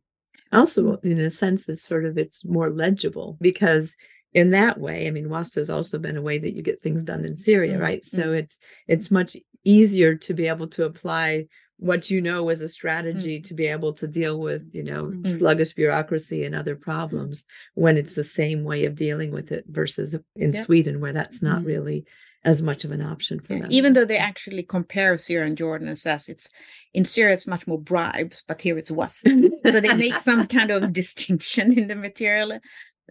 [0.52, 3.94] also in a sense it's sort of it's more legible because
[4.32, 7.04] in that way i mean wasta has also been a way that you get things
[7.04, 7.82] done in syria mm-hmm.
[7.82, 8.38] right so mm.
[8.38, 8.58] it's
[8.88, 11.44] it's much easier to be able to apply
[11.80, 13.48] what you know as a strategy mm-hmm.
[13.48, 15.38] to be able to deal with you know mm-hmm.
[15.38, 17.42] sluggish bureaucracy and other problems
[17.74, 20.66] when it's the same way of dealing with it versus in yep.
[20.66, 21.68] sweden where that's not mm-hmm.
[21.68, 22.04] really
[22.44, 23.60] as much of an option for yeah.
[23.60, 26.50] them even though they actually compare syria and jordan and says it's
[26.92, 30.70] in syria it's much more bribes but here it's was so they make some kind
[30.70, 32.58] of distinction in the material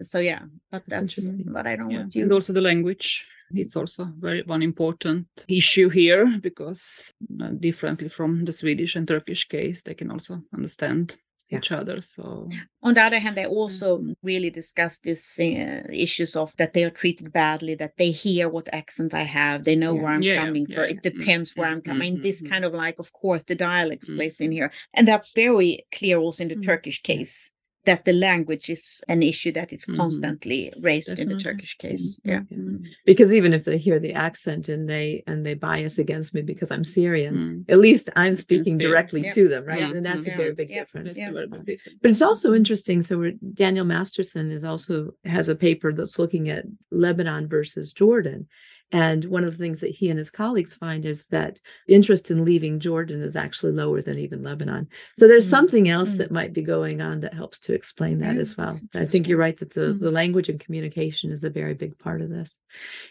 [0.00, 1.98] so yeah but that's, that's but i don't yeah.
[1.98, 7.48] want you and also the language it's also very one important issue here because uh,
[7.48, 11.16] differently from the Swedish and Turkish case, they can also understand
[11.52, 12.00] each other.
[12.00, 12.48] So
[12.82, 16.90] on the other hand, they also really discuss these uh, issues of that they are
[16.90, 20.00] treated badly, that they hear what accent I have, they know yeah.
[20.00, 20.84] where I'm yeah, coming yeah, from.
[20.84, 22.14] It mm, depends where I'm coming.
[22.14, 22.22] Mm-hmm.
[22.22, 24.18] This kind of like, of course, the dialects mm-hmm.
[24.18, 26.62] plays in here, and that's very clear also in the mm-hmm.
[26.62, 27.50] Turkish case
[27.86, 29.96] that the language is an issue that it's Mhm.
[29.96, 31.38] constantly Yes, raised in the.
[31.38, 32.20] Turkish case.
[32.20, 32.28] Mhm.
[32.30, 32.42] Yeah.
[32.56, 32.86] Mm.
[33.06, 36.70] Because even if they hear the accent and they and they bias against me because
[36.70, 37.72] I'm Syrian, Mm.
[37.72, 38.86] at least I'm speaking speak.
[38.88, 39.32] directly Yeah.
[39.34, 39.80] to them, right?
[39.80, 39.92] Yeah.
[39.94, 40.34] And that's Yeah.
[40.34, 40.80] a very big Yeah.
[40.80, 41.16] difference.
[41.16, 41.30] Yeah.
[41.30, 41.98] a very big difference.
[42.02, 43.02] But it's also interesting.
[43.02, 48.46] So we're, Daniel Masterson is also has a paper that's looking at Lebanon versus Jordan.
[48.92, 52.44] And one of the things that he and his colleagues find is that interest in
[52.44, 54.88] leaving Jordan is actually lower than even Lebanon.
[55.16, 55.50] So there's Mm.
[55.50, 56.18] something else Mm.
[56.18, 58.78] that might be going on that helps to explain that Yeah, as well.
[58.94, 60.00] I think you're right that the, Mhm.
[60.00, 62.58] the language and communication is a very big part of this.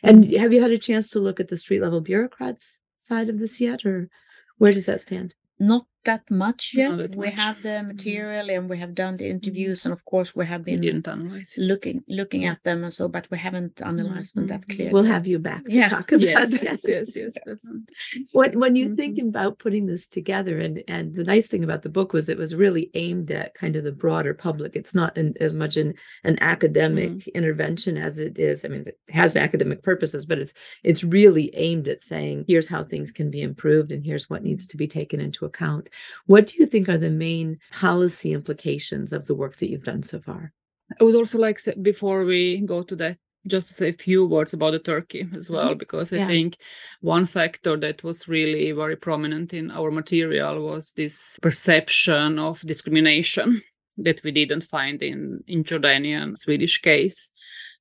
[0.03, 3.39] And have you had a chance to look at the street level bureaucrats side of
[3.39, 4.09] this yet, or
[4.57, 5.33] where does that stand?
[5.59, 6.97] Not that much yet.
[6.97, 7.35] that we much.
[7.41, 10.73] have the material and we have done the interviews, and of course we have We
[10.73, 14.61] been didn't analyze looking looking at them and so, but we haven't analyzed them that
[14.61, 14.75] Mhm.
[14.75, 14.93] clearly.
[14.93, 15.89] We'll have you back to Yeah.
[15.89, 16.79] talk about Yes, that.
[16.85, 17.67] yes, yes, yes.
[18.33, 18.97] When when you Mhm.
[18.97, 22.37] think about putting this together and and the nice thing about the book was it
[22.37, 25.93] was really aimed at kind of the broader public it's not an, as much an
[26.23, 31.03] an academic intervention as it is i mean it has academic purposes but it's it's
[31.03, 34.77] really aimed at saying here's how things can be improved and here's what needs to
[34.77, 35.88] be taken into account
[36.25, 40.03] what do you think are the main policy implications of the work that you've done
[40.03, 40.51] so far
[40.99, 43.17] I would also like say, before we go to that,
[43.47, 45.53] just to say a few words about the Turkey as mm-hmm.
[45.53, 46.27] well, because I Yeah.
[46.27, 46.57] think
[47.01, 53.61] one factor that was really very prominent in our material was this perception of discrimination
[53.97, 57.31] that we didn't find in in Jordanian Swedish case.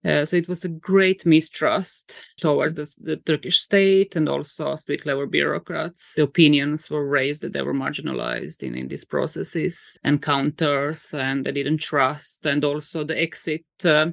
[0.04, 5.04] Uh, so it was a great mistrust towards the, the Turkish state and also street
[5.04, 6.14] level bureaucrats.
[6.14, 11.52] The opinions were raised that they were marginalized in, in these processes, encounters, and they
[11.52, 12.46] didn't trust.
[12.46, 14.10] And also the exit uh,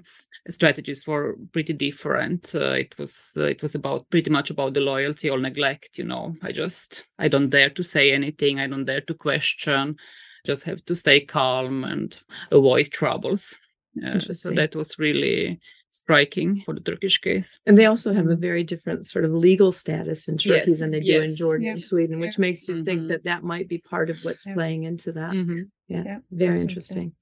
[0.49, 2.53] strategies were pretty different.
[2.53, 5.97] Uh, it was uh, it was about pretty much about the loyalty or neglect.
[5.97, 8.59] You know, I just I don't dare to say anything.
[8.59, 9.97] I don't dare to question.
[10.45, 12.15] Just have to stay calm and
[12.51, 13.57] avoid troubles.
[14.03, 17.59] Uh, so that was really striking for the Turkish case.
[17.65, 20.91] And they also have a very different sort of legal status in Turkey Yes, than
[20.91, 21.35] they do in.
[21.35, 21.71] Jordan Yeah.
[21.73, 23.07] and Sweden, which makes you think Mhm.
[23.09, 24.53] that that might be part of what's Yeah.
[24.55, 25.33] playing into that.
[25.33, 25.69] Mhm.
[25.87, 26.95] Yeah, Yeah, very think so.
[26.95, 27.13] interesting.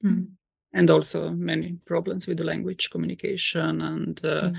[0.75, 3.81] And also many problems with the language communication.
[3.81, 4.55] And uh, Mm.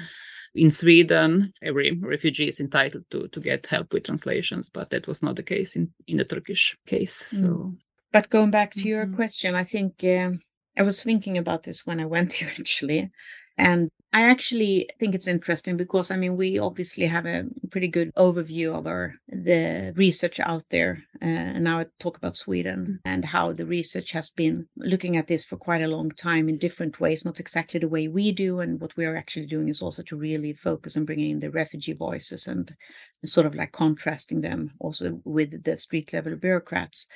[0.55, 5.23] in Sweden, every refugee is entitled to, to get help with translations, but that was
[5.23, 7.15] not the case in, in the Turkish case.
[7.15, 7.75] So
[8.13, 9.17] But going back to your Mhm.
[9.17, 10.41] question, I think um,
[10.77, 13.11] I was thinking about this when I went here actually.
[13.57, 18.13] And I actually think it's interesting because I mean we obviously have a pretty good
[18.15, 21.05] overview of our the research out there.
[21.21, 25.27] Uh, and now I talk about Sweden and how the research has been looking at
[25.27, 28.61] this for quite a long time in different ways, not exactly the way we do.
[28.61, 31.51] And what we are actually doing is also to really focus on bringing in the
[31.51, 32.77] refugee voices and
[33.25, 37.09] sort of like contrasting them also with the street level bureaucrats.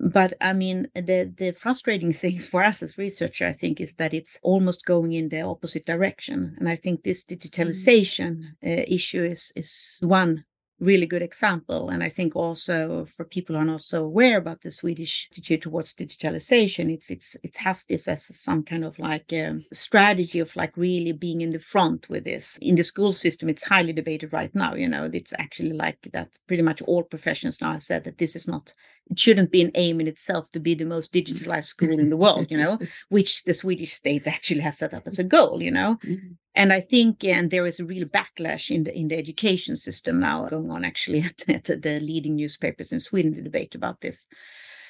[0.00, 4.14] But I mean, the the frustrating things for us as researcher, I think, is that
[4.14, 6.56] it's almost going in the opposite direction.
[6.58, 10.44] And I think this digitalization uh, issue is is one
[10.80, 11.88] really good example.
[11.88, 15.62] And I think also for people who are not so aware about the Swedish attitude
[15.62, 20.54] towards digitalization, it's it's it has this as some kind of like um strategy of
[20.56, 22.58] like really being in the front with this.
[22.60, 24.74] In the school system, it's highly debated right now.
[24.74, 26.38] You know, it's actually like that.
[26.46, 28.72] Pretty much all professions now have said that this is not.
[29.10, 32.16] It shouldn't be an aim in itself to be the most digitalized school in the
[32.16, 32.46] world.
[32.50, 32.78] You know,
[33.10, 35.62] which the Swedish state actually has set up as a goal.
[35.62, 36.36] You know, Mhm.
[36.54, 40.20] and I think, and there is a real backlash in the in the education system
[40.20, 40.84] now going on.
[40.84, 44.26] Actually, at, at the leading newspapers in Sweden, the debate about this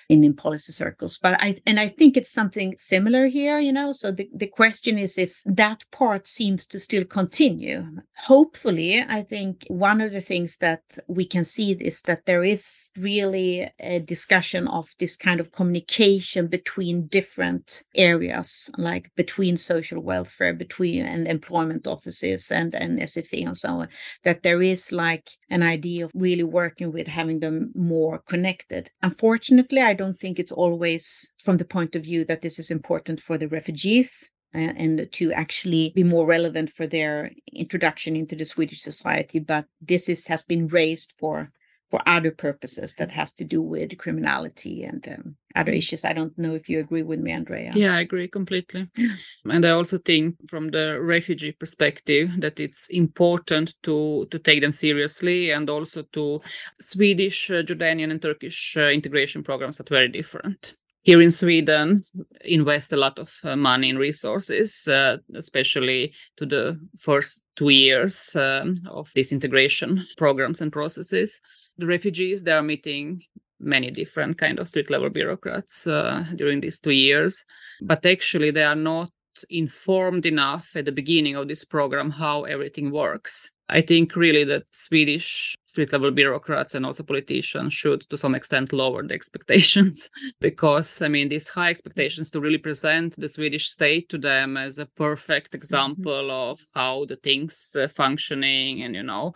[0.09, 1.19] in, in policy circles.
[1.19, 3.59] But I and I think it's something similar here.
[3.59, 7.87] You know, so the the question is if that part seems to still continue.
[8.27, 12.91] Hopefully, I think one of the things that we can see is that there is
[12.97, 20.53] really a discussion of this kind of communication between different areas, like between social welfare,
[20.53, 23.89] between and employment offices and, and SFI and so on,
[24.23, 28.91] that there is like an idea of really working with having them more connected.
[29.03, 33.21] Unfortunately, I don't think it's always from the point of view that this is important
[33.21, 38.83] for the refugees and to actually be more relevant for their introduction into the Swedish
[38.83, 39.41] society.
[39.41, 41.51] But this is has been raised for
[41.91, 46.05] for other purposes that has to do with criminality and um, other issues.
[46.05, 47.73] I don't know if you agree with me, Andrea.
[47.75, 48.89] Yeah, I agree completely.
[49.45, 54.73] And I also think from the refugee perspective that it's important to to take them
[54.73, 56.41] seriously and also to
[56.81, 60.75] Swedish, uh, Jordanian and Turkish uh, integration programs are very different.
[61.05, 62.07] Here in Sweden,
[62.41, 68.35] invest a lot of uh, money and resources, uh, especially to the first two years
[68.35, 71.43] um, of these integration programs and processes.
[71.79, 73.23] The refugees, they are meeting
[73.61, 77.45] many different kind of street level bureaucrats uh, during these two years,
[77.81, 79.11] but actually they are not
[79.51, 83.51] informed enough at the beginning of this program how everything works.
[83.69, 88.73] I think really that Swedish street level bureaucrats and also politicians should to some extent
[88.73, 90.11] lower the expectations
[90.41, 94.79] because I mean these high expectations to really present the Swedish state to them as
[94.79, 95.57] a perfect mm-hmm.
[95.57, 96.53] example mm-hmm.
[96.53, 99.33] of how the things uh, functioning and you know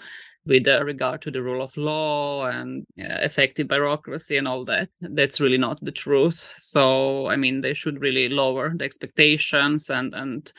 [0.49, 4.89] with uh, regard to the rule of law and effective bureaucracy and all that.
[5.01, 6.55] That's really not the truth.
[6.59, 10.53] So, I mean, they should really lower the expectations and and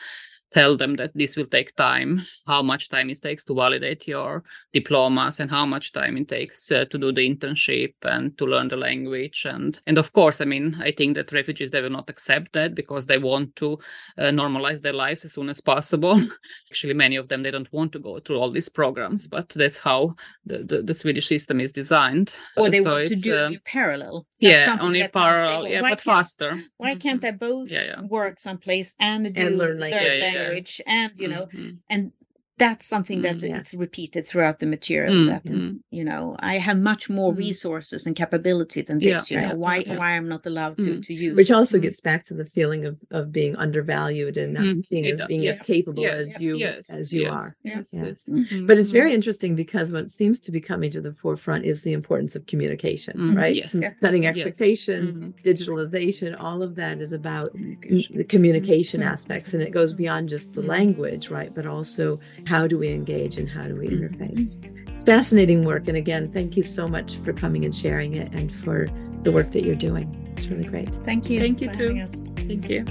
[0.52, 4.42] tell them that this will take time, how much time it takes to validate your
[4.72, 8.68] diplomas and how much time it takes uh, to do the internship and to learn
[8.68, 9.44] the language.
[9.44, 12.74] And and of course i mean i think that refugees they will not accept that
[12.74, 13.78] because they want to
[14.18, 16.20] uh, normalize their lives as soon as possible.
[16.70, 19.80] Actually many of them they don't want to go through all these programs but that's
[19.80, 20.14] how
[20.44, 22.36] the, the, the swedish system is designed.
[22.56, 24.26] Or they so want to do um, parallel.
[24.40, 26.60] That's yeah only parallel yeah but faster.
[26.76, 28.02] why can't they both yeah, yeah.
[28.02, 31.70] work someplace and do and learn language, yeah, language and you know mm-hmm.
[31.88, 32.12] and
[32.60, 33.56] that's something that mm, yeah.
[33.56, 35.78] it's repeated throughout the material mm, that mm.
[35.90, 37.38] you know i have much more mm.
[37.38, 39.96] resources and capability than this yeah, you know why yeah.
[39.96, 41.02] why i'm not allowed to mm.
[41.02, 41.82] to use which also mm.
[41.82, 45.58] gets back to the feeling of of being undervalued and not being as being yes.
[45.58, 46.36] as capable yes.
[46.36, 46.90] as you yes.
[46.90, 47.94] as you are yes.
[47.94, 48.66] Mm-hmm.
[48.66, 51.94] but it's very interesting because what seems to be coming to the forefront is the
[51.94, 53.74] importance of communication right yes.
[54.02, 55.48] setting expectations mm-hmm.
[55.48, 60.60] digitalization all of that is about the communication aspects and it goes beyond just the
[60.60, 62.20] language right but also
[62.50, 64.06] how do we engage and how do we mm-hmm.
[64.06, 64.56] interface?
[64.92, 65.86] It's fascinating work.
[65.86, 68.88] And again, thank you so much for coming and sharing it and for
[69.22, 70.08] the work that you're doing.
[70.36, 70.92] It's really great.
[71.06, 71.38] Thank you.
[71.38, 72.04] Thank you too.
[72.08, 72.84] Thank you.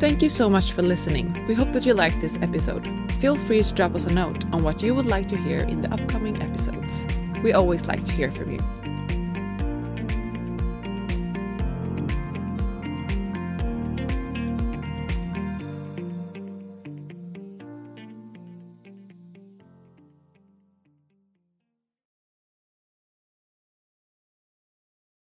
[0.00, 1.46] Thank you so much for listening.
[1.46, 2.84] We hope that you liked this episode.
[3.20, 5.80] Feel free to drop us a note on what you would like to hear in
[5.80, 7.06] the upcoming episodes.
[7.44, 8.81] We always like to hear from you.